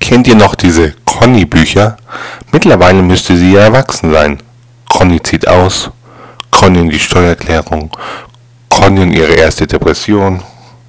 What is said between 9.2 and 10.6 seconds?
erste Depression,